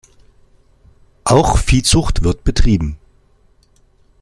Auch 1.25 1.59
Viehzucht 1.59 2.23
wird 2.23 2.43
betrieben. 2.43 2.97